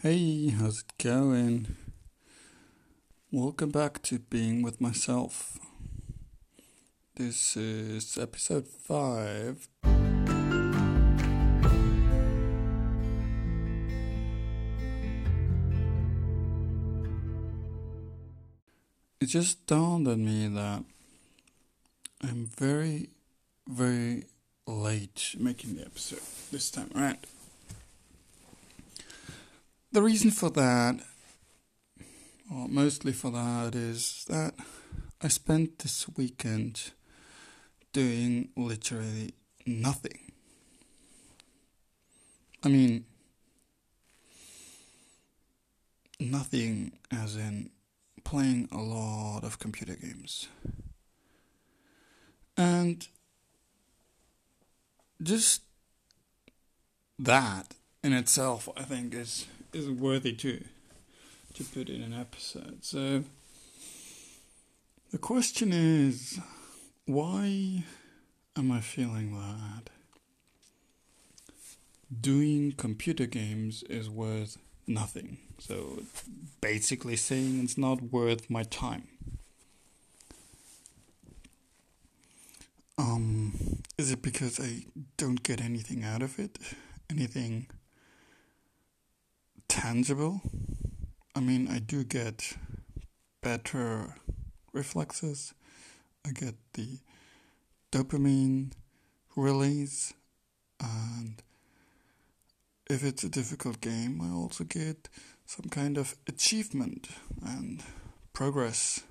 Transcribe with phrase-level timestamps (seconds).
[0.00, 1.74] Hey, how's it going?
[3.32, 5.58] Welcome back to Being with Myself.
[7.16, 9.68] This is episode 5.
[19.20, 20.84] It just dawned on me that
[22.22, 23.08] I'm very,
[23.66, 24.26] very
[24.64, 26.22] late making the episode
[26.52, 27.18] this time around.
[29.90, 31.00] The reason for that,
[32.52, 34.54] or mostly for that, is that
[35.22, 36.92] I spent this weekend
[37.94, 39.32] doing literally
[39.66, 40.32] nothing.
[42.62, 43.06] I mean,
[46.20, 47.70] nothing as in
[48.24, 50.48] playing a lot of computer games.
[52.58, 53.08] And
[55.22, 55.62] just
[57.18, 60.64] that in itself, I think, is is worthy to
[61.54, 62.84] to put in an episode.
[62.84, 63.24] So
[65.10, 66.38] the question is,
[67.06, 67.84] why
[68.56, 69.90] am I feeling that
[72.20, 75.38] doing computer games is worth nothing?
[75.58, 76.02] So
[76.60, 79.08] basically saying it's not worth my time.
[82.98, 84.84] Um, is it because I
[85.16, 86.58] don't get anything out of it?
[87.08, 87.68] Anything
[89.68, 90.40] tangible.
[91.34, 92.56] I mean, I do get
[93.42, 94.14] better
[94.72, 95.54] reflexes.
[96.26, 96.98] I get the
[97.92, 98.72] dopamine
[99.36, 100.12] release,
[100.80, 101.42] and
[102.90, 105.08] if it's a difficult game, I also get
[105.46, 107.08] some kind of achievement
[107.46, 107.82] and
[108.32, 109.04] progress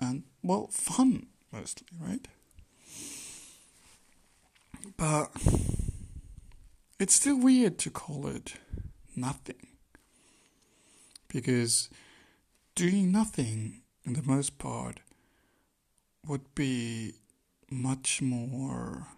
[0.00, 2.26] and, well, fun mostly, right?
[4.96, 5.30] But
[6.98, 8.54] it's still weird to call it
[9.16, 9.73] nothing
[11.34, 11.90] because
[12.76, 15.00] doing nothing, in the most part,
[16.26, 17.14] would be
[17.68, 19.08] much more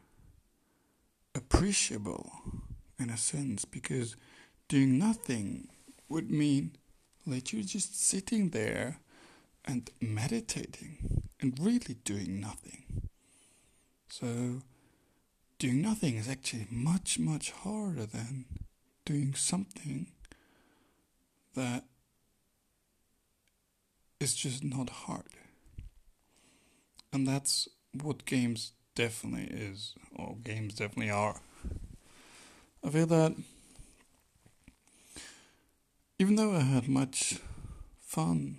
[1.34, 2.32] appreciable
[2.98, 4.16] in a sense because
[4.66, 5.68] doing nothing
[6.08, 6.72] would mean
[7.26, 8.98] that you're just sitting there
[9.66, 13.10] and meditating and really doing nothing.
[14.08, 14.62] So,
[15.58, 18.46] doing nothing is actually much, much harder than
[19.04, 20.06] doing something
[21.54, 21.84] that
[24.20, 25.26] it's just not hard.
[27.12, 31.40] And that's what games definitely is, or games definitely are.
[32.84, 33.34] I feel that
[36.18, 37.40] even though I had much
[38.00, 38.58] fun,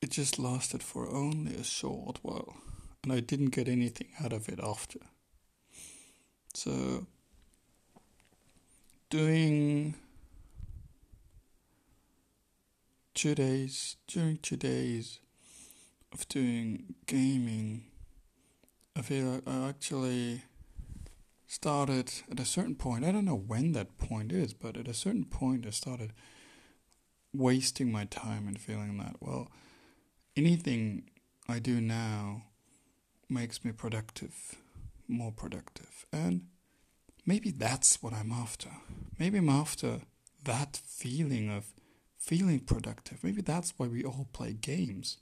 [0.00, 2.56] it just lasted for only a short while,
[3.02, 5.00] and I didn't get anything out of it after.
[6.54, 7.06] So,
[9.10, 9.94] doing
[13.14, 15.20] two days, during two days
[16.12, 17.84] of doing gaming,
[18.96, 20.42] I feel I actually
[21.46, 23.04] started at a certain point.
[23.04, 26.12] I don't know when that point is, but at a certain point, I started
[27.32, 29.48] wasting my time and feeling that, well,
[30.36, 31.04] anything
[31.48, 32.44] I do now
[33.28, 34.56] makes me productive,
[35.08, 36.06] more productive.
[36.12, 36.46] And
[37.26, 38.70] maybe that's what I'm after.
[39.18, 40.00] Maybe I'm after
[40.44, 41.72] that feeling of
[42.22, 43.24] feeling productive.
[43.24, 45.18] Maybe that's why we all play games.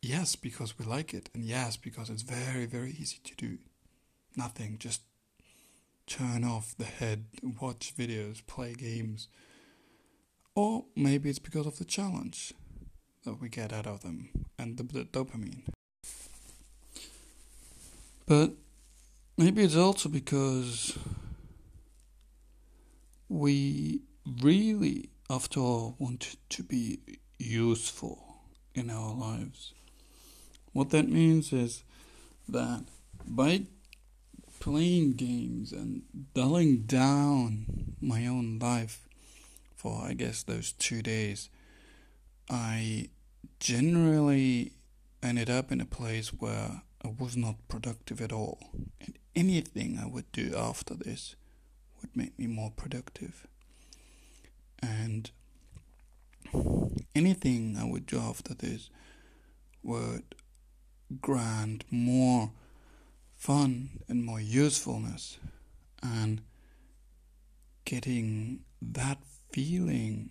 [0.00, 3.58] Yes, because we like it, and yes, because it's very, very easy to do.
[4.36, 5.02] Nothing, just
[6.06, 7.24] turn off the head,
[7.60, 9.28] watch videos, play games.
[10.54, 12.52] Or maybe it's because of the challenge
[13.24, 15.62] that we get out of them and the, the dopamine.
[18.26, 18.52] But
[19.36, 20.98] maybe it's also because
[23.28, 24.02] we
[24.42, 27.00] really after all, want to be
[27.38, 28.42] useful
[28.74, 29.72] in our lives.
[30.74, 31.84] What that means is
[32.48, 32.84] that
[33.26, 33.62] by
[34.60, 36.02] playing games and
[36.34, 39.08] dulling down my own life
[39.74, 41.48] for, I guess, those two days,
[42.50, 43.08] I
[43.58, 44.72] generally
[45.22, 48.58] ended up in a place where I was not productive at all.
[49.00, 51.36] And anything I would do after this
[52.02, 53.46] would make me more productive
[54.82, 55.30] and
[57.14, 58.90] anything I would do after this
[59.82, 60.34] would
[61.20, 62.50] grant more
[63.36, 65.38] fun and more usefulness.
[66.02, 66.42] And
[67.84, 69.18] getting that
[69.52, 70.30] feeling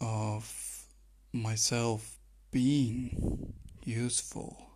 [0.00, 0.86] of
[1.32, 2.16] myself
[2.50, 3.52] being
[3.84, 4.70] useful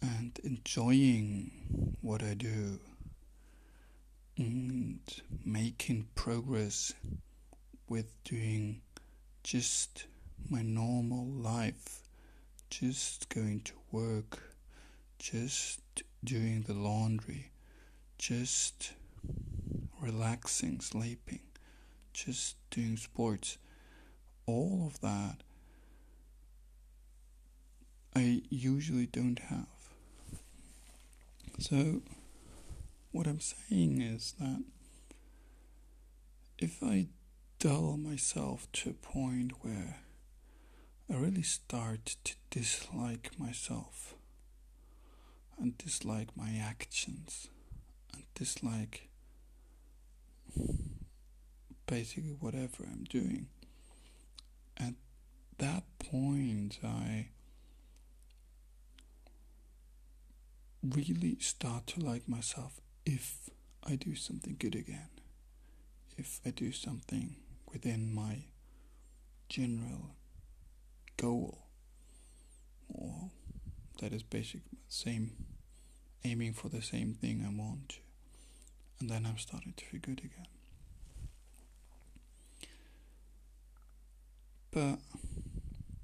[0.00, 2.78] and enjoying what I do
[4.36, 5.00] and
[5.44, 6.92] making progress
[7.88, 8.80] with doing
[9.42, 10.06] just
[10.48, 12.00] my normal life,
[12.70, 14.54] just going to work,
[15.18, 15.80] just
[16.24, 17.50] doing the laundry,
[18.18, 18.92] just
[20.00, 21.40] relaxing, sleeping,
[22.12, 23.58] just doing sports,
[24.46, 25.42] all of that
[28.14, 29.66] I usually don't have.
[31.58, 32.02] So,
[33.12, 34.64] what I'm saying is that
[36.58, 37.08] if I
[37.58, 40.00] dull myself to a point where
[41.10, 44.14] I really start to dislike myself
[45.58, 47.48] and dislike my actions
[48.12, 49.08] and dislike
[51.86, 53.48] basically whatever I'm doing.
[54.78, 54.94] At
[55.58, 57.28] that point, I
[60.82, 63.50] really start to like myself if
[63.84, 65.08] I do something good again.
[66.16, 67.36] If I do something
[67.72, 68.44] within my
[69.48, 70.16] general
[71.16, 71.66] goal,
[72.88, 73.30] or
[74.00, 75.32] that is basically same
[76.24, 77.96] aiming for the same thing I want to,
[79.00, 80.46] and then I'm starting to feel good again.
[84.70, 84.98] But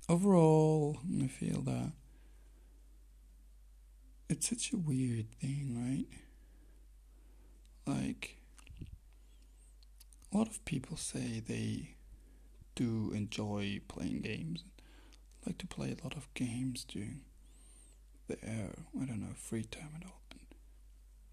[0.09, 1.93] overall, I feel that
[4.29, 6.28] it's such a weird thing, right?
[7.89, 8.37] Like,
[10.31, 11.95] a lot of people say they
[12.75, 14.63] do enjoy playing games,
[15.47, 17.23] like to play a lot of games during
[18.29, 20.21] their, uh, I don't know, free time and all.
[20.31, 20.41] And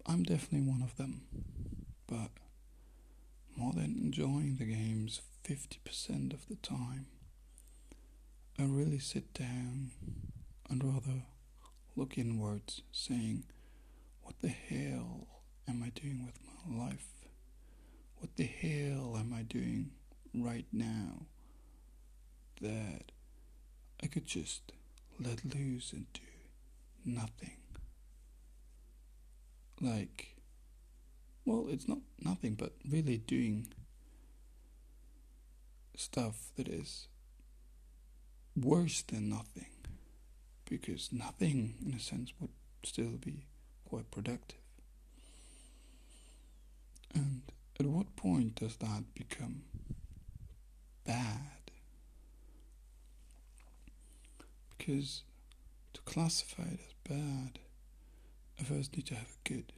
[0.06, 1.26] I'm definitely one of them,
[2.06, 2.30] but
[3.54, 7.06] more than enjoying the games 50% of the time,
[8.58, 9.90] I really sit down
[10.70, 11.24] and rather
[11.96, 13.44] look inwards, saying,
[14.22, 15.35] What the hell
[15.68, 17.08] am I doing with my life?
[18.18, 19.90] What the hell am I doing
[20.34, 21.26] right now
[22.60, 23.12] that
[24.02, 24.72] I could just
[25.20, 26.22] let loose and do
[27.04, 27.56] nothing?
[29.80, 30.36] Like,
[31.44, 33.68] well, it's not nothing, but really doing
[35.96, 37.08] stuff that is
[38.56, 39.66] worse than nothing
[40.68, 42.50] because nothing, in a sense, would
[42.84, 43.46] still be
[43.88, 44.58] quite productive.
[47.16, 47.40] And
[47.80, 49.62] at what point does that become
[51.06, 51.70] bad?
[54.76, 55.22] Because
[55.94, 57.58] to classify it as bad,
[58.60, 59.72] I first need to have a good.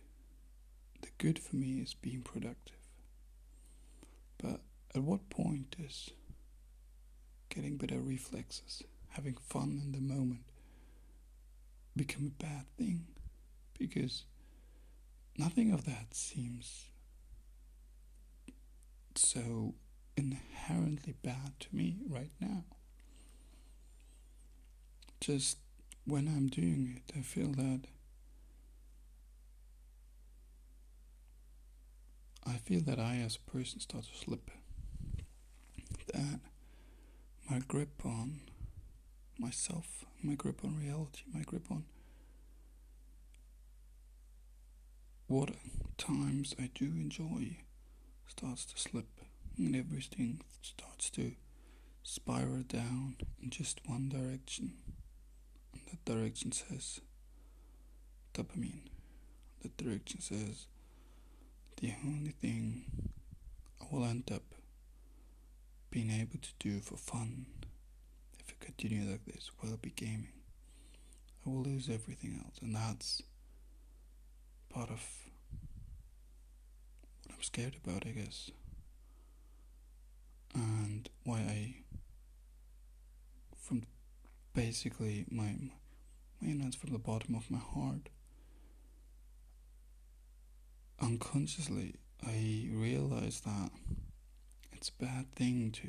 [1.02, 2.74] The good for me is being productive.
[4.38, 4.60] But
[4.96, 6.10] at what point is
[7.50, 10.42] getting better reflexes, having fun in the moment,
[11.96, 13.06] become a bad thing
[13.78, 14.24] because
[15.36, 16.88] nothing of that seems
[19.18, 19.74] so
[20.16, 22.64] inherently bad to me right now.
[25.20, 25.58] Just
[26.04, 27.82] when I'm doing it, I feel that
[32.46, 34.50] I feel that I, as a person, start to slip.
[36.14, 36.40] That
[37.50, 38.40] my grip on
[39.38, 41.84] myself, my grip on reality, my grip on
[45.26, 45.50] what
[45.98, 47.58] times I do enjoy
[48.28, 49.08] starts to slip
[49.56, 51.32] and everything starts to
[52.02, 54.74] spiral down in just one direction.
[55.72, 57.00] And that direction says
[58.34, 58.88] dopamine.
[59.62, 60.66] That direction says
[61.80, 62.84] the only thing
[63.80, 64.42] I will end up
[65.90, 67.46] being able to do for fun
[68.38, 70.32] if I continue like this will be gaming.
[71.46, 73.22] I will lose everything else, and that's
[74.68, 75.00] part of
[77.38, 78.50] I'm scared about, I guess,
[80.54, 81.74] and why I,
[83.56, 83.84] from
[84.54, 85.54] basically my
[86.42, 88.08] my innards from the bottom of my heart,
[91.00, 91.94] unconsciously,
[92.26, 93.70] I realize that
[94.72, 95.88] it's a bad thing to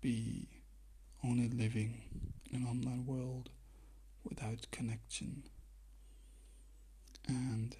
[0.00, 0.46] be
[1.24, 2.02] only living
[2.50, 3.50] in an online world
[4.22, 5.42] without connection.
[7.26, 7.76] And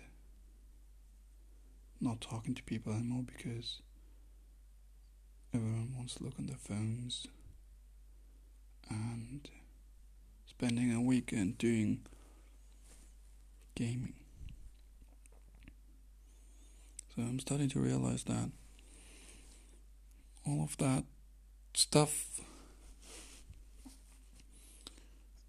[2.03, 3.81] not talking to people anymore because
[5.55, 7.27] everyone wants to look on their phones
[8.91, 9.49] and
[10.47, 12.01] spending a weekend doing
[13.75, 14.15] gaming.
[17.15, 18.51] So I'm starting to realize that
[20.47, 21.05] all of that
[21.75, 22.41] stuff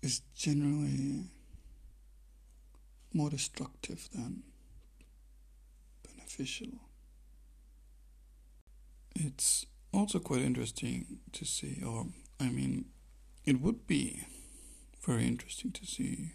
[0.02, 1.24] is generally
[3.14, 4.44] more destructive than
[6.38, 6.80] beneficial.
[9.16, 12.08] it's also quite interesting to see, or
[12.40, 12.86] I mean,
[13.46, 14.26] it would be
[15.06, 16.32] very interesting to see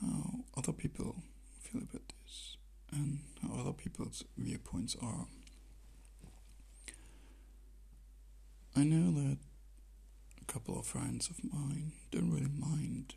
[0.00, 1.16] how other people
[1.60, 2.56] feel about this
[2.90, 5.26] and how other people's viewpoints are.
[8.74, 9.36] I know that
[10.40, 13.14] a couple of friends of mine don't really mind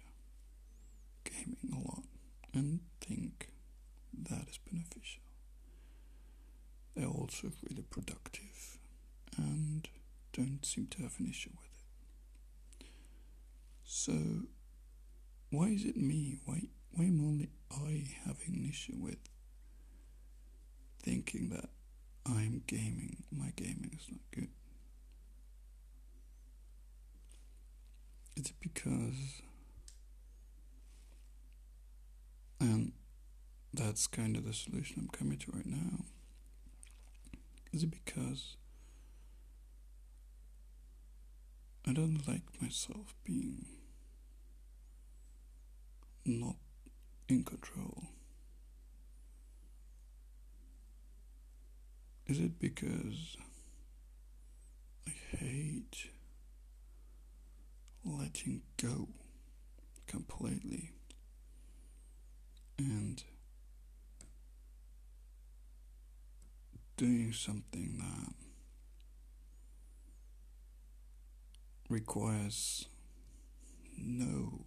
[1.24, 2.04] gaming a lot
[2.54, 3.50] and think
[4.24, 5.22] that is beneficial.
[6.96, 8.78] They're also really productive
[9.38, 9.88] and
[10.34, 11.70] don't seem to have an issue with
[12.80, 12.86] it.
[13.84, 14.14] So,
[15.52, 16.40] why is it me?
[16.46, 19.18] Why, why am only I having an issue with
[21.02, 21.70] thinking that
[22.26, 23.24] I'm gaming?
[23.32, 24.50] My gaming is not good.
[28.36, 29.42] Is it because,
[32.60, 32.92] and
[33.78, 36.06] that's kind of the solution I'm coming to right now.
[37.74, 38.56] Is it because
[41.88, 43.66] I don't like myself being
[46.26, 46.56] not
[47.28, 48.08] in control?
[52.28, 53.36] Is it because
[55.08, 56.10] I hate
[58.04, 59.10] letting go
[60.08, 60.92] completely
[62.78, 63.24] and
[66.98, 68.34] doing something that
[71.90, 72.88] requires
[73.98, 74.66] no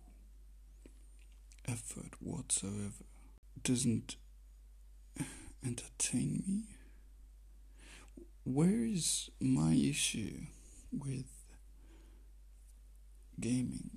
[1.66, 3.04] effort whatsoever
[3.62, 4.16] doesn't
[5.64, 6.62] entertain me.
[8.44, 10.42] Where is my issue
[10.92, 11.26] with
[13.40, 13.90] gaming?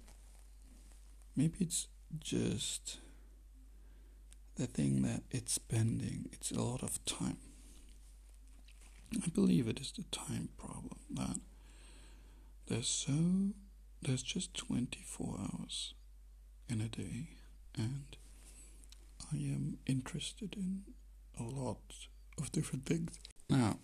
[1.35, 1.87] Maybe it's
[2.19, 2.97] just
[4.55, 7.37] the thing that it's spending it's a lot of time
[9.13, 11.39] I believe it is the time problem that
[12.67, 13.53] there's so
[14.01, 15.93] there's just 24 hours
[16.69, 17.29] in a day
[17.77, 18.15] and
[19.31, 20.83] I am interested in
[21.39, 21.81] a lot
[22.37, 23.11] of different things.
[23.49, 23.77] Now,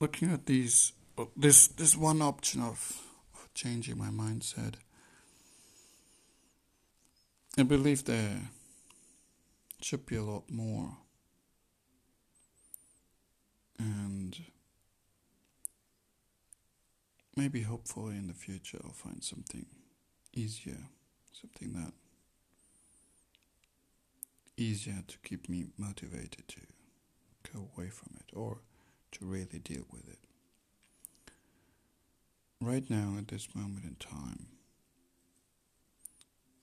[0.00, 3.02] looking at these oh, this this one option of,
[3.34, 4.74] of changing my mindset
[7.58, 8.50] I believe there
[9.80, 10.96] should be a lot more
[13.78, 14.38] and
[17.36, 19.66] maybe hopefully in the future I'll find something
[20.34, 20.88] easier,
[21.32, 21.92] something that
[24.56, 26.60] easier to keep me motivated to
[27.52, 28.58] go away from it or
[29.12, 30.18] to really deal with it.
[32.60, 34.48] Right now, at this moment in time,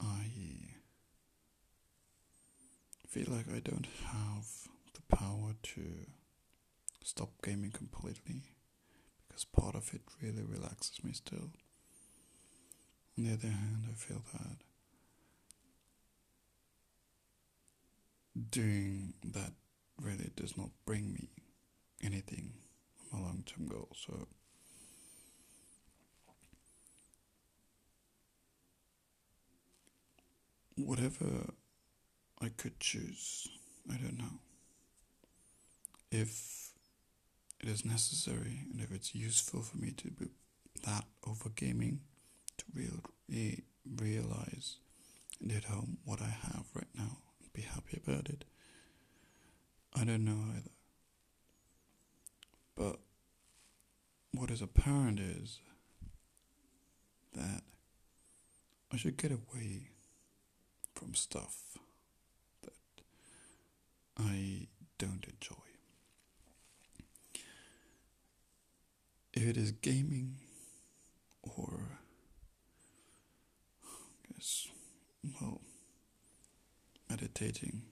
[0.02, 0.26] I
[3.08, 4.46] feel like I don't have
[4.94, 5.82] the power to
[7.06, 8.42] stop gaming completely
[9.28, 11.52] because part of it really relaxes me still.
[13.16, 14.58] On the other hand, I feel that
[18.50, 19.54] doing that
[20.02, 21.30] really does not bring me
[22.04, 22.54] anything
[23.14, 23.90] on my long term goal.
[23.96, 24.28] So
[30.76, 31.54] whatever
[32.42, 33.48] I could choose,
[33.92, 34.40] I don't know.
[36.12, 36.75] If
[37.60, 40.28] it is necessary and if it's useful for me to be
[40.86, 42.02] that over gaming
[42.58, 43.64] to real, re-
[43.98, 44.78] realize
[45.42, 48.46] and hit home what I have right now and be happy about it.
[49.94, 50.72] I don't know either.
[52.76, 53.00] But
[54.34, 55.60] what is apparent is
[57.34, 57.62] that
[58.92, 59.90] I should get away
[60.94, 61.78] from stuff
[62.64, 62.74] that
[64.18, 65.65] I don't enjoy.
[69.36, 70.38] If it is gaming
[71.44, 72.00] or
[73.84, 74.68] I guess
[75.39, 75.62] well
[77.10, 77.84] meditating.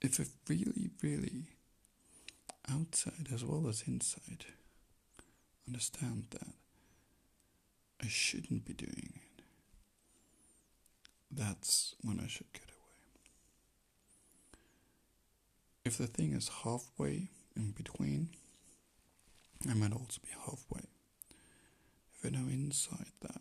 [0.00, 1.44] If I really really
[2.68, 4.46] outside as well as inside
[5.68, 6.48] understand that
[8.02, 9.42] I shouldn't be doing it.
[11.30, 12.76] That's when I should get away.
[15.84, 18.30] If the thing is halfway in between
[19.68, 20.84] I might also be halfway.
[22.14, 23.40] If I know inside that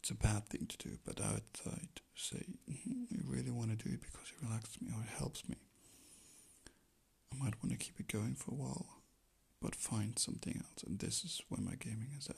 [0.00, 3.94] it's a bad thing to do, but outside say, mm-hmm, I really want to do
[3.94, 5.56] it because it relaxes me or it helps me,
[7.32, 9.02] I might want to keep it going for a while,
[9.60, 12.36] but find something else, and this is where my gaming is at.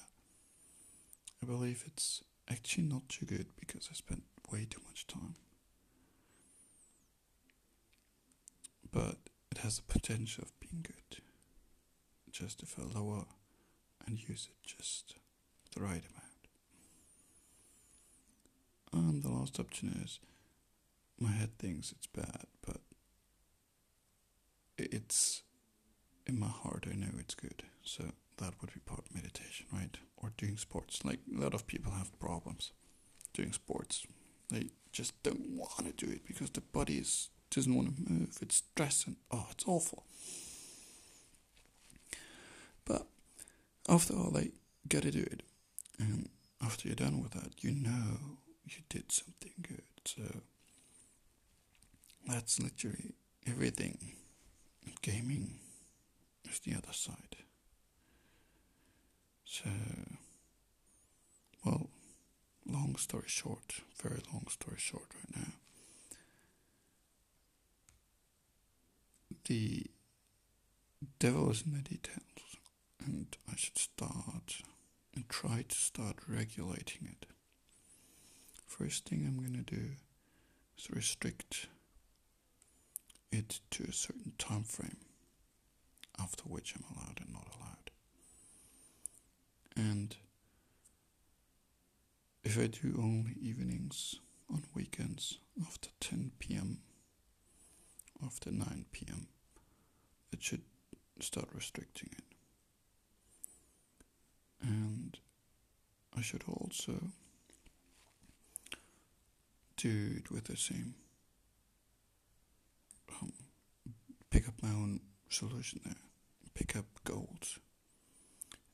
[1.43, 5.37] I believe it's actually not too good because I spent way too much time.
[8.93, 9.17] But
[9.51, 11.23] it has the potential of being good.
[12.33, 13.25] Just I lower
[14.07, 15.15] and use it just
[15.75, 16.27] the right amount.
[18.93, 20.19] And the last option is
[21.19, 22.79] my head thinks it's bad, but
[24.79, 25.43] it's
[26.27, 27.63] in my heart I know it's good.
[27.83, 28.05] So
[28.39, 29.97] that would be part meditation, right?
[30.17, 31.05] Or doing sports.
[31.05, 32.73] Like a lot of people have problems
[33.35, 34.07] doing sports.
[34.51, 38.39] They just don't want to do it because the body is doesn't want to move.
[38.41, 39.17] It's stressing.
[39.31, 40.05] Oh, it's awful.
[42.85, 43.07] But
[43.91, 44.53] after all, they
[44.89, 45.43] gotta do it,
[45.99, 46.29] and
[46.63, 49.83] after you're done with that, you know you did something good.
[50.05, 50.23] So
[52.27, 53.15] that's literally
[53.47, 54.15] everything.
[55.03, 55.59] Gaming
[56.49, 57.37] is the other side.
[59.45, 59.69] So,
[61.65, 61.91] well,
[62.67, 65.53] long story short, very long story short, right now.
[69.47, 69.87] The
[71.19, 72.50] devil is in the details,
[73.05, 74.63] and I should start
[75.15, 77.27] and try to start regulating it.
[78.67, 79.91] First thing I'm going to do
[80.79, 81.67] is restrict
[83.33, 84.99] it to a certain time frame,
[86.19, 87.91] after which I'm allowed and not allowed.
[89.77, 90.17] And
[92.45, 94.17] if I do only evenings
[94.53, 96.79] on weekends after 10 p.m.,
[98.25, 99.29] after 9 p.m.,
[100.33, 100.63] it should
[101.21, 102.30] start restricting it.
[104.63, 105.19] And
[106.17, 107.01] I should also
[109.77, 110.95] do it with the same
[113.23, 113.33] um,
[114.31, 115.95] pick up my own solution there.
[116.55, 117.59] Pick up goals.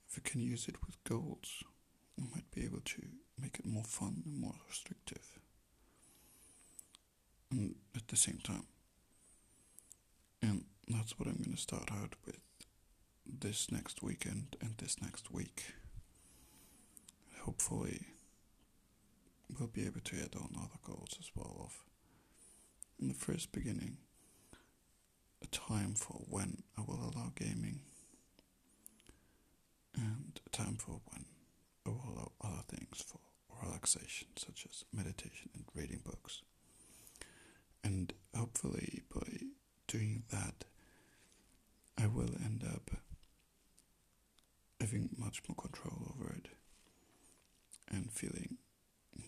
[0.09, 1.63] If I can use it with goals,
[2.19, 3.03] I might be able to
[3.41, 5.39] make it more fun and more restrictive.
[7.51, 8.67] And at the same time.
[10.43, 12.39] And that's what I'm going to start out with
[13.41, 15.75] this next weekend and this next week.
[17.43, 18.07] Hopefully,
[19.59, 21.61] we'll be able to add on other goals as well.
[21.65, 21.85] Of
[22.99, 23.99] in the first beginning,
[25.43, 27.81] a time for when I will allow gaming,
[29.95, 31.25] and a time for when
[31.87, 33.21] I will allow other things for
[33.63, 36.43] relaxation, such as meditation and reading books.
[37.85, 39.47] And hopefully, by
[39.87, 40.65] doing that,
[41.99, 42.91] I will end up
[45.37, 46.49] much more control over it
[47.91, 48.57] and feeling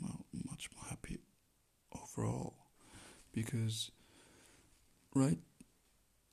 [0.00, 1.18] well, much more happy
[1.94, 2.54] overall.
[3.32, 3.90] Because,
[5.14, 5.38] right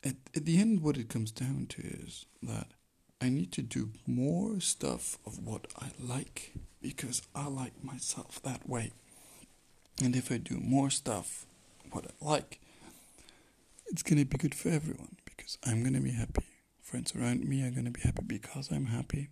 [0.03, 2.67] at, at the end, what it comes down to is that
[3.21, 8.67] I need to do more stuff of what I like because I like myself that
[8.67, 8.91] way.
[10.03, 11.45] And if I do more stuff
[11.91, 12.59] what I like,
[13.87, 16.43] it's gonna be good for everyone because I'm gonna be happy.
[16.81, 19.29] Friends around me are gonna be happy because I'm happy.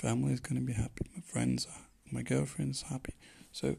[0.00, 1.04] Family is gonna be happy.
[1.14, 3.12] My friends are, my girlfriend's happy.
[3.52, 3.76] So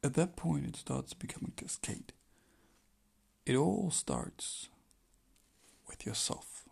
[0.00, 2.12] at that point, it starts becoming a cascade.
[3.44, 4.68] It all starts
[5.88, 6.66] with yourself.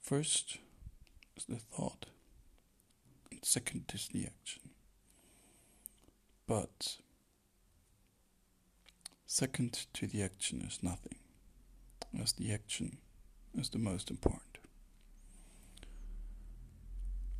[0.00, 0.56] First
[1.36, 2.06] is the thought,
[3.30, 4.70] and second is the action.
[6.46, 6.96] But
[9.26, 11.18] second to the action is nothing,
[12.18, 12.96] as the action
[13.54, 14.59] is the most important.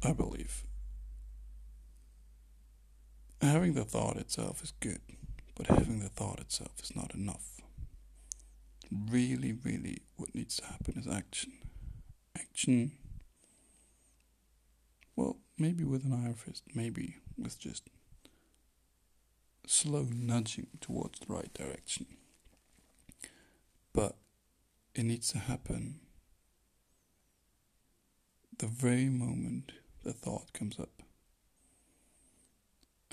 [0.02, 0.64] I believe.
[3.40, 5.00] Having the thought itself is good,
[5.56, 7.60] but having the thought itself is not enough.
[8.90, 11.52] Really, really, what needs to happen is action.
[12.38, 12.92] Action
[15.20, 17.90] well, maybe with an iron fist, maybe with just
[19.66, 22.06] slow nudging towards the right direction.
[23.92, 24.16] But
[24.94, 26.00] it needs to happen
[28.58, 31.02] the very moment the thought comes up.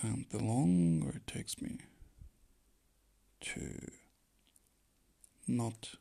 [0.02, 1.80] And the longer it takes me
[3.41, 3.88] to
[5.47, 5.95] not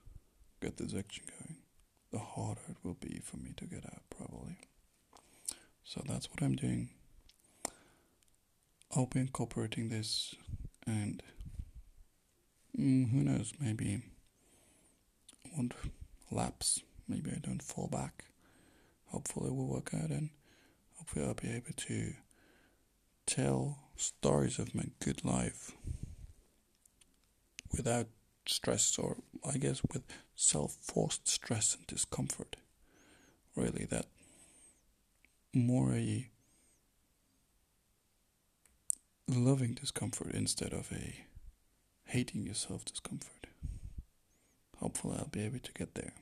[0.61, 1.57] get this action going,
[2.13, 4.59] the harder it will be for me to get out, probably.
[5.85, 6.91] So that's what I'm doing.
[8.95, 10.35] I'll be incorporating this,
[10.87, 11.23] and
[12.79, 14.03] mm, who knows, maybe
[15.45, 15.75] I won't
[16.31, 16.81] lapse.
[17.09, 18.25] Maybe I don't fall back.
[19.07, 20.31] Hopefully, it will work out, and
[21.07, 22.15] hopefully, I'll be able to
[23.27, 25.73] tell stories of my good life
[27.77, 28.07] without
[28.47, 29.17] stress, or
[29.49, 30.03] I guess with
[30.35, 32.57] self forced stress and discomfort.
[33.55, 34.07] Really, that
[35.55, 36.29] more a
[39.29, 41.25] loving discomfort instead of a
[42.07, 43.47] hating yourself discomfort.
[44.79, 46.13] Hopefully, I'll be able to get there.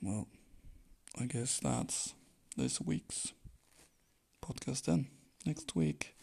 [0.00, 0.28] Well,
[1.20, 2.14] I guess that's
[2.58, 3.32] this week's
[4.42, 5.06] podcast then.
[5.46, 6.14] Next week,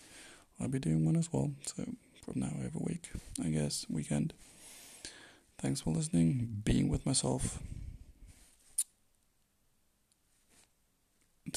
[0.59, 1.51] I'll be doing one as well.
[1.65, 1.85] So,
[2.23, 3.09] from now every week,
[3.43, 4.33] I guess, weekend.
[5.57, 7.59] Thanks for listening, being with myself.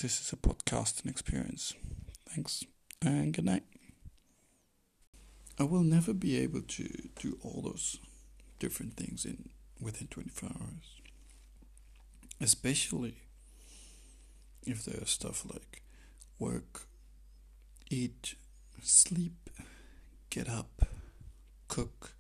[0.01, 1.75] This is a podcasting experience.
[2.29, 2.65] Thanks,
[3.05, 3.65] and good night.
[5.59, 6.89] I will never be able to
[7.21, 7.99] do all those
[8.61, 9.49] different things in
[9.81, 10.99] within 24 hours
[12.41, 13.17] especially
[14.69, 15.83] if there's stuff like
[16.39, 16.83] work,
[17.91, 18.35] eat,
[18.83, 19.51] sleep,
[20.29, 20.83] get up,
[21.69, 22.13] cook,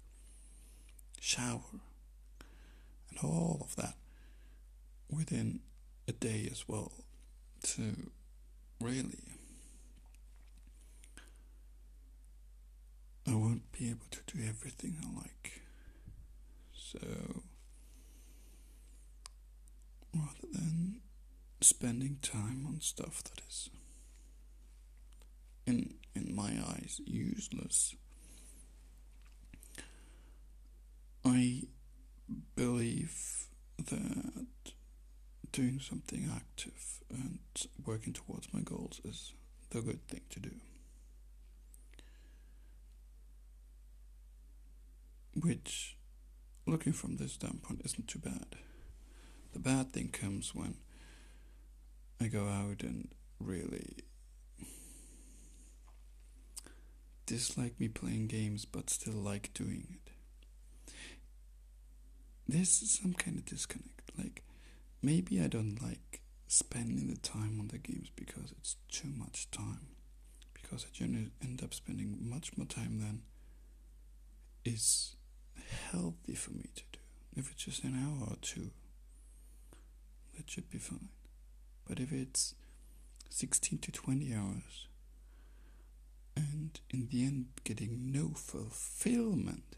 [1.20, 1.80] shower,
[3.10, 3.94] and all of that
[5.10, 5.60] within
[6.06, 6.92] a day as well.
[7.62, 7.82] So,
[8.80, 9.18] really,
[13.26, 15.60] I won't be able to do everything I like.
[16.72, 16.98] So,
[20.14, 21.00] rather than
[21.60, 23.70] spending time on stuff that is
[25.66, 27.94] in in my eyes useless
[31.24, 31.64] I
[32.54, 34.72] believe that
[35.52, 37.38] doing something active and
[37.84, 39.32] working towards my goals is
[39.70, 40.50] the good thing to do.
[45.34, 45.96] Which,
[46.66, 48.56] looking from this standpoint, isn't too bad.
[49.52, 50.76] The bad thing comes when
[52.20, 53.96] I go out and really
[57.26, 60.12] dislike me playing games but still like doing it.
[62.46, 64.10] There's some kind of disconnect.
[64.16, 64.42] Like,
[65.02, 69.88] maybe I don't like spending the time on the games because it's too much time.
[70.54, 73.22] Because I generally end up spending much more time than
[74.64, 75.16] is
[75.90, 76.98] healthy for me to do.
[77.36, 78.70] If it's just an hour or two
[80.36, 81.08] that should be fine.
[81.88, 82.54] But if it's
[83.30, 84.88] 16 to 20 hours
[86.36, 89.76] and in the end getting no fulfillment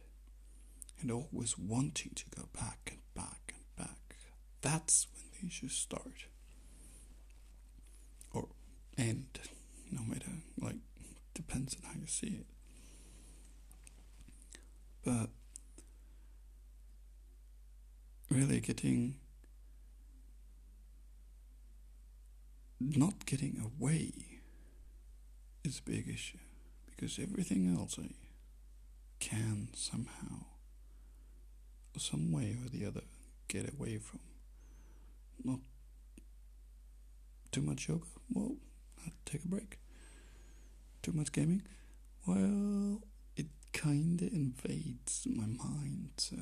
[1.00, 4.16] and always wanting to go back and back and back,
[4.60, 6.26] that's when the issues start.
[8.32, 8.48] Or
[8.98, 9.38] end,
[9.90, 10.76] no matter, like,
[11.32, 12.46] depends on how you see it.
[15.04, 15.30] But
[18.28, 19.16] really getting
[22.80, 24.12] not getting away
[25.62, 26.38] is a big issue
[26.86, 28.08] because everything else I
[29.20, 30.46] can somehow,
[31.98, 33.02] some way or the other,
[33.48, 34.20] get away from.
[35.44, 35.60] Not
[37.52, 38.06] too much yoga?
[38.32, 38.56] Well,
[39.04, 39.78] I'll take a break.
[41.02, 41.62] Too much gaming?
[42.26, 43.02] Well,
[43.36, 46.36] it kinda invades my mind, so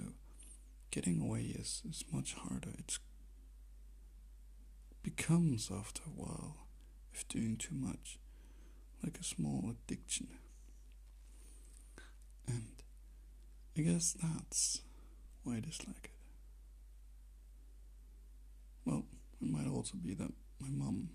[0.90, 2.70] getting away is, is much harder.
[2.78, 2.98] It's
[5.16, 6.66] becomes after a while,
[7.14, 8.18] if doing too much,
[9.02, 10.28] like a small addiction.
[12.46, 12.82] And
[13.76, 14.82] I guess that's
[15.44, 16.10] why I dislike it.
[18.84, 19.04] Well,
[19.40, 21.08] it might also be that my mum,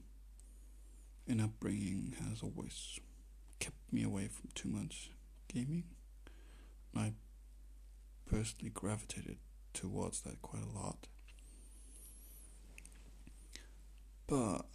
[1.28, 3.00] in upbringing, has always
[3.60, 5.12] kept me away from too much
[5.54, 5.84] gaming.
[6.96, 7.14] I
[8.26, 9.38] personally gravitated
[9.72, 11.08] towards that quite a lot.
[14.34, 14.66] But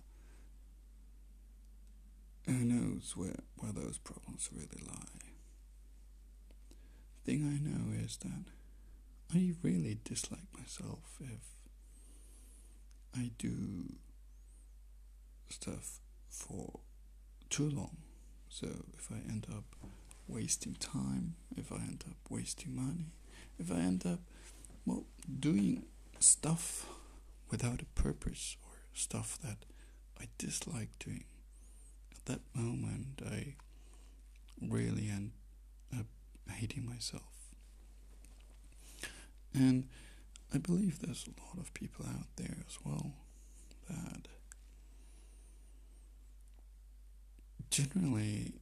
[2.47, 5.33] who knows where, where those problems really lie?
[7.25, 8.53] The thing I know is that
[9.35, 11.43] I really dislike myself if
[13.17, 13.95] I do
[15.51, 15.99] stuff
[16.31, 16.79] for
[17.51, 17.97] too long.
[18.49, 19.75] So if I end up
[20.29, 23.11] wasting time, if I end up wasting money,
[23.59, 24.21] if I end up,
[24.87, 25.07] well,
[25.41, 25.83] doing
[26.21, 26.87] stuff
[27.51, 28.57] without a purpose
[28.99, 29.59] stuff that
[30.21, 31.25] I dislike doing.
[32.13, 33.55] At that moment, I
[34.61, 35.33] really end
[35.97, 36.07] up
[36.51, 37.23] hating myself.
[39.55, 39.89] And
[40.53, 43.13] I believe there's a lot of people out there as well
[43.89, 44.29] that
[47.71, 48.55] generally,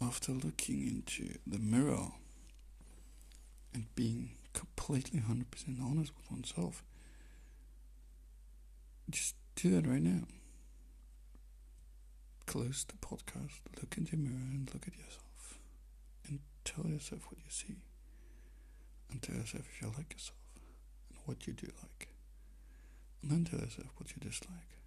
[0.00, 2.12] after looking into the mirror
[3.74, 5.44] and being completely 100%
[5.82, 6.82] honest with oneself,
[9.10, 10.26] just do that right now.
[12.46, 15.58] Close the podcast, look into the mirror and look at yourself.
[16.28, 17.76] And tell yourself what you see.
[19.10, 20.38] And tell yourself if you like yourself
[21.10, 22.08] and what you do like.
[23.22, 24.78] And then tell yourself what you dislike.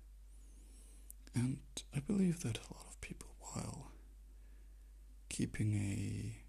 [1.36, 1.60] And
[1.95, 3.91] I believe that a lot of people, while
[5.29, 6.43] keeping a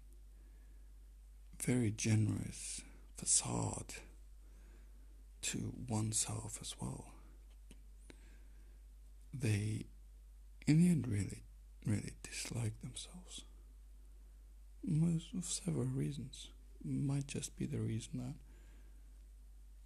[1.63, 2.81] very generous
[3.15, 3.95] facade
[5.41, 7.05] to oneself as well.
[9.33, 9.85] They,
[10.67, 11.43] in the end, really,
[11.85, 13.45] really dislike themselves.
[14.83, 16.49] Most of several reasons.
[16.83, 18.35] Might just be the reason that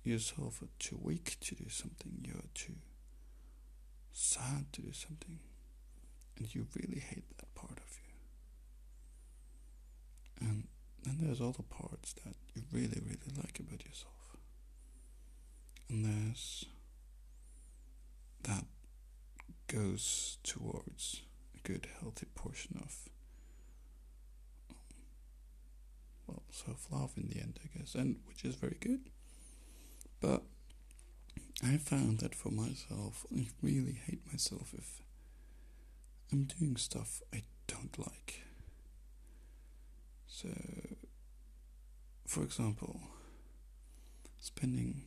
[0.10, 2.76] yourself are too weak to do something, you're too
[4.12, 5.40] sad to do something,
[6.38, 8.00] and you really hate that part of
[10.40, 10.48] you.
[10.48, 10.68] And
[11.04, 14.38] then there's the parts that you really, really like about yourself.
[15.90, 16.66] And there's
[18.44, 18.66] that
[19.68, 21.24] goes towards
[21.56, 23.10] a good, healthy portion of
[26.28, 29.10] well, self love in the end, I guess, and which is very good.
[30.20, 30.44] But
[31.64, 35.02] I found that for myself, I really hate myself if
[36.32, 38.42] I'm doing stuff I don't like.
[40.28, 40.50] So,
[42.26, 43.00] for example,
[44.40, 45.04] spending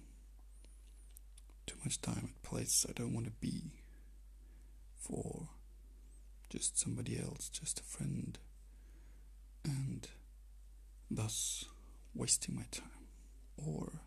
[1.67, 3.73] too much time at places I don't want to be
[4.99, 5.49] for
[6.51, 8.39] just somebody else, just a friend,
[9.65, 10.09] and
[11.11, 11.65] thus
[12.15, 13.07] wasting my time
[13.57, 14.01] or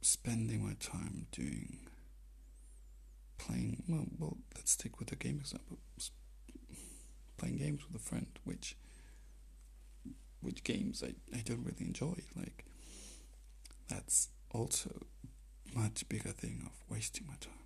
[0.00, 1.88] spending my time doing
[3.38, 5.78] playing well well let's stick with the game example
[7.36, 8.76] playing games with a friend which
[10.40, 12.64] which games I, I don't really enjoy like
[13.88, 15.06] that's also
[15.74, 17.65] much bigger thing of wasting my time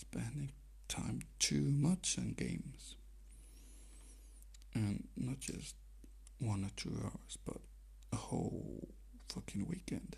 [0.00, 0.52] spending
[0.88, 2.96] time too much on games
[4.74, 5.74] and not just
[6.38, 7.58] one or two hours, but
[8.12, 8.88] a whole
[9.28, 10.16] fucking weekend.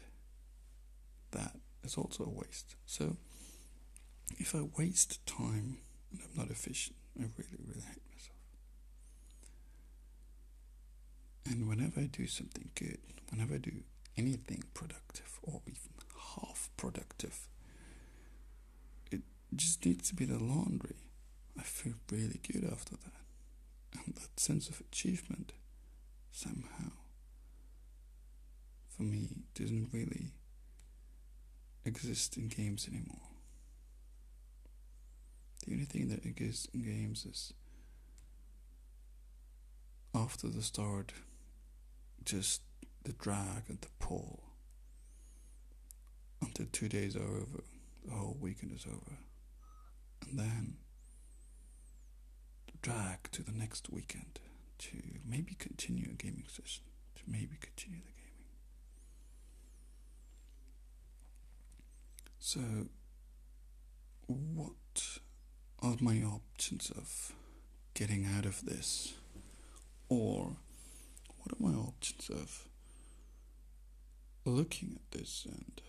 [1.33, 2.77] That is also a waste.
[2.87, 3.16] So,
[4.38, 5.79] if I waste time
[6.11, 8.38] and I'm not efficient, I really, really hate myself.
[11.47, 12.99] And whenever I do something good,
[13.31, 13.83] whenever I do
[14.16, 15.92] anything productive or even
[16.37, 17.49] half productive,
[19.57, 20.97] just needs to be the laundry.
[21.59, 23.23] I feel really good after that
[24.05, 25.53] and that sense of achievement
[26.31, 26.93] somehow
[28.88, 30.33] for me doesn't really
[31.85, 33.29] exist in games anymore.
[35.67, 37.53] The only thing that exists in games is
[40.15, 41.12] after the start,
[42.25, 42.62] just
[43.05, 44.43] the drag and the pull
[46.41, 47.62] until two days are over,
[48.05, 49.19] the whole weekend is over,
[50.29, 50.77] and then
[52.81, 54.41] drag to the next weekend
[54.79, 56.83] to maybe continue a gaming session,
[57.15, 58.23] to maybe continue the gaming.
[62.39, 62.61] So,
[64.27, 65.21] what
[65.81, 67.33] are my options of
[67.95, 69.15] getting out of this?
[70.09, 70.57] Or,
[71.39, 72.69] what are my options of
[74.45, 75.81] looking at this and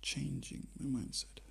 [0.00, 1.41] changing my mindset?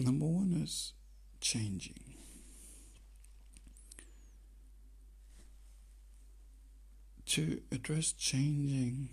[0.00, 0.94] Number one is
[1.40, 2.14] changing.
[7.26, 9.10] To address changing,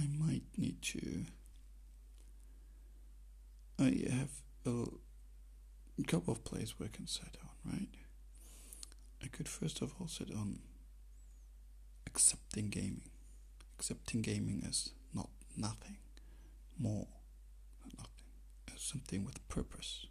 [0.00, 1.26] I might need to.
[3.78, 4.30] I have
[4.64, 4.86] a
[6.06, 7.88] couple of places where I can sit on, right?
[9.22, 10.60] I could first of all sit on
[12.06, 13.10] accepting gaming.
[13.78, 15.96] Accepting gaming as not nothing
[16.78, 17.08] more
[18.80, 20.06] something with purpose.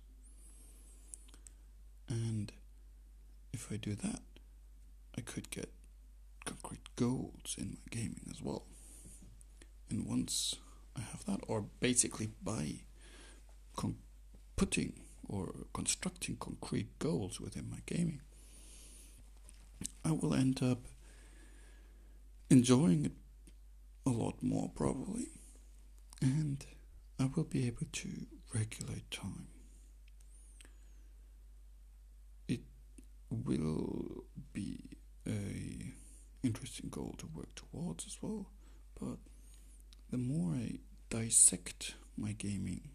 [2.08, 2.52] And
[3.52, 4.22] if I do that,
[5.18, 5.72] I could get
[6.46, 8.64] concrete goals in my gaming as well.
[9.90, 10.56] And once
[10.96, 12.82] I have that, or basically by
[13.76, 13.98] con-
[14.56, 14.94] putting
[15.28, 18.22] or constructing concrete goals within my gaming,
[20.06, 20.80] I will end up
[22.50, 23.14] enjoying it
[24.06, 25.28] a lot more probably.
[26.22, 26.66] And
[27.20, 28.10] I will be able to
[28.54, 29.48] regulate time
[32.48, 32.62] It
[33.30, 35.94] will be a
[36.44, 38.48] interesting goal to work towards as well.
[39.00, 39.18] But
[40.10, 42.90] the more I dissect my gaming,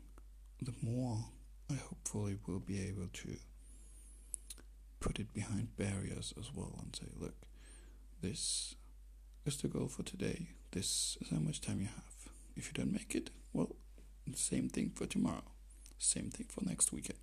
[0.61, 1.27] the more
[1.71, 3.37] I hopefully will be able to
[5.01, 7.35] put it behind barriers as well and say, look,
[8.21, 8.75] this
[9.45, 10.49] is the goal for today.
[10.73, 12.33] This is how much time you have.
[12.57, 13.77] If you don't make it, well,
[14.33, 15.45] same thing for tomorrow.
[15.99, 17.19] Same thing for next weekend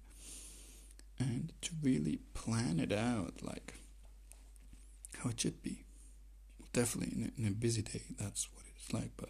[1.22, 3.74] and to really plan it out like
[5.20, 5.86] how it should be.
[6.74, 9.30] Definitely in a, in a busy day, that's what it's like, but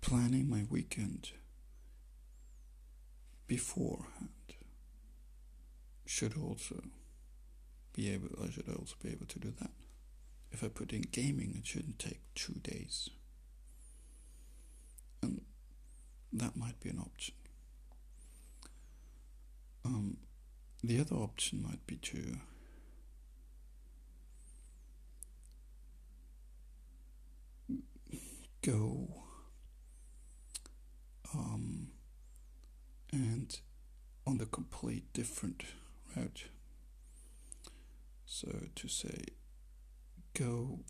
[0.00, 1.30] planning my weekend
[3.46, 4.28] beforehand
[6.06, 6.82] should also
[7.92, 9.70] be able I should also be able to do that.
[10.50, 13.10] If I put in gaming it shouldn't take two days.
[15.22, 15.42] And
[16.32, 17.34] that might be an option.
[19.84, 20.16] Um,
[20.82, 22.38] the other option might be to
[28.62, 29.08] go
[31.34, 31.88] um,
[33.12, 33.60] and
[34.26, 35.64] on the complete different
[36.16, 36.44] route.
[38.26, 39.24] So to say,
[40.34, 40.80] go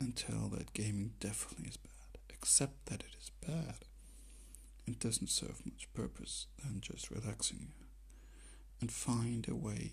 [0.00, 1.91] and tell that gaming definitely is bad,
[2.42, 3.76] accept that it is bad.
[4.84, 7.86] It doesn't serve much purpose than just relaxing you,
[8.80, 9.92] and find a way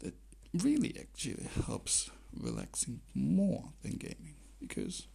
[0.00, 0.14] that
[0.52, 5.06] really actually helps relaxing more than gaming because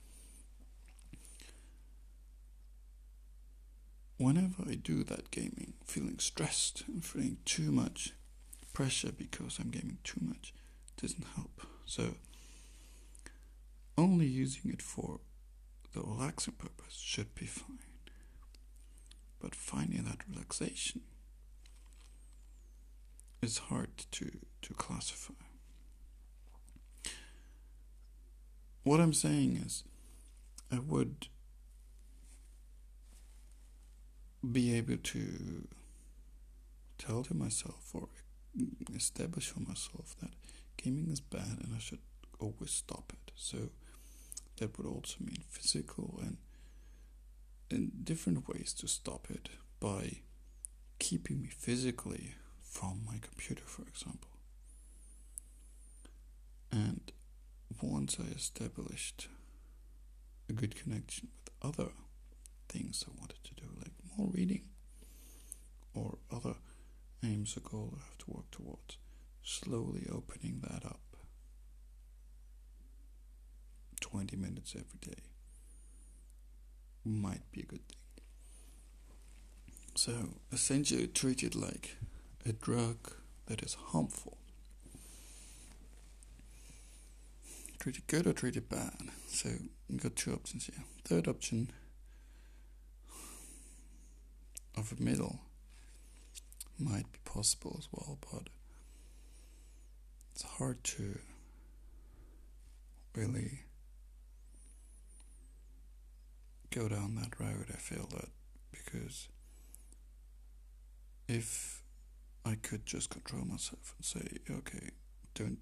[4.18, 8.14] whenever I do that gaming, feeling stressed and feeling too much
[8.74, 10.54] pressure because I'm gaming too much,
[11.00, 11.62] doesn't help.
[11.86, 12.16] So,
[13.96, 15.20] only using it for
[15.94, 17.80] the relaxing purpose should be fine.
[19.40, 21.02] But finding that relaxation
[23.42, 25.34] is hard to, to classify.
[28.84, 29.84] What I'm saying is,
[30.72, 31.28] I would
[34.50, 35.68] be able to
[36.98, 38.10] tell to myself or
[38.94, 40.32] establish for myself that
[40.78, 42.00] gaming is bad and I should
[42.40, 43.32] always stop it.
[43.36, 43.70] So
[44.58, 46.38] that would also mean physical and
[47.70, 50.22] in different ways to stop it by
[51.00, 54.30] keeping me physically from my computer, for example.
[56.72, 57.12] And
[57.82, 59.28] once I established
[60.50, 61.92] a good connection with other
[62.70, 64.64] things I wanted to do, like more reading
[65.94, 66.56] or other
[67.24, 68.98] aims or goals I have to work towards,
[69.44, 71.03] slowly opening that up
[74.14, 75.24] 20 minutes every day
[77.04, 77.98] might be a good thing.
[79.96, 81.98] So, essentially, treat it like
[82.46, 83.12] a drug
[83.48, 84.38] that is harmful.
[87.80, 88.94] Treat it good or treat it bad.
[89.26, 89.50] So,
[89.90, 90.86] you got two options here.
[91.06, 91.72] Third option
[94.78, 95.40] of a middle
[96.78, 98.50] might be possible as well, but
[100.36, 101.18] it's hard to
[103.16, 103.62] really
[106.74, 107.68] go down that road.
[107.72, 108.30] I feel that
[108.72, 109.28] because
[111.28, 111.84] if
[112.46, 114.90] I could just control myself and say, okay,
[115.36, 115.60] don't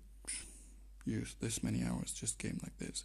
[1.05, 3.03] use this many hours, just game like this,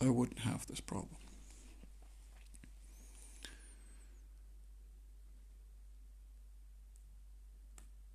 [0.00, 1.16] I wouldn't have this problem.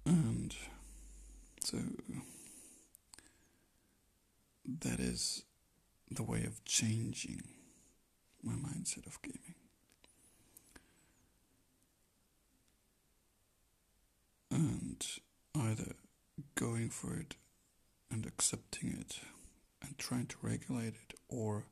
[0.06, 0.56] And
[1.64, 1.80] so
[4.82, 5.44] that is
[6.10, 7.42] the way of changing
[8.44, 9.56] my mindset of gaming.
[14.50, 15.06] And
[15.56, 15.96] either
[16.56, 17.36] going for it
[18.10, 19.20] and accepting it
[19.82, 21.66] and trying to regulate it or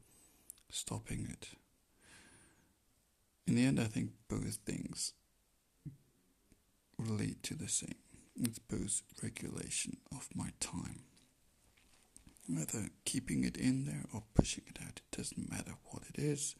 [0.69, 1.49] stopping it.
[3.47, 5.13] In the end, I think both things
[6.97, 7.95] relate to the same.
[8.35, 11.03] It's both regulation of my time.
[12.47, 16.55] Whether keeping it in there or pushing it out, it doesn't matter what it is.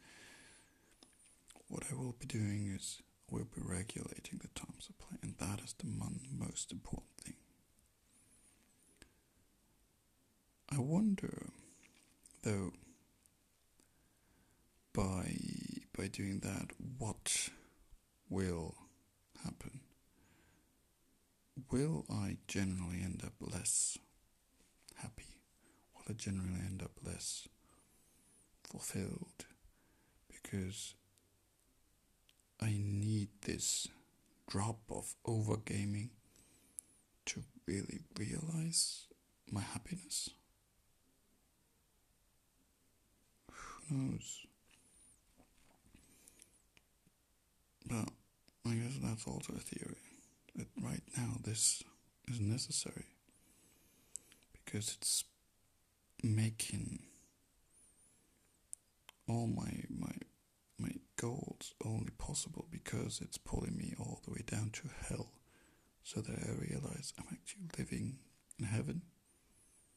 [1.68, 5.74] What I will be doing is we'll be regulating the time supply, and that is
[5.78, 7.34] the most important thing.
[10.70, 11.50] I wonder,
[12.42, 12.72] though,
[14.92, 15.36] by
[15.96, 17.48] by doing that, what
[18.28, 18.74] will
[19.44, 19.80] happen?
[21.70, 23.98] Will I generally end up less
[24.96, 25.25] happy?
[26.08, 27.48] I generally end up less
[28.64, 29.46] fulfilled?
[30.28, 30.94] Because
[32.60, 33.88] I need this
[34.48, 36.10] drop of overgaming
[37.26, 39.06] to really realize
[39.50, 40.30] my happiness.
[43.88, 44.46] Who knows?
[47.86, 48.08] But
[48.68, 49.96] I guess that's also a theory
[50.56, 51.82] that right now this
[52.28, 53.06] is necessary
[54.52, 55.24] because it's
[56.22, 57.00] making
[59.28, 60.12] all my my
[60.78, 65.32] my goals only possible because it's pulling me all the way down to hell
[66.02, 68.18] so that I realize I'm actually living
[68.58, 69.02] in heaven